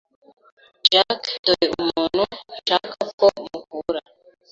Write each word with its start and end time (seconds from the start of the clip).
Jacques, 0.91 1.29
dore 1.45 1.65
umuntu 1.81 2.21
nshaka 2.59 3.03
ko 3.19 3.27
muhura. 3.45 4.01